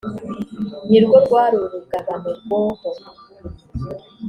nirwo 0.89 1.15
rwari 1.25 1.55
urugabano 1.63 2.29
rwoho. 2.39 2.89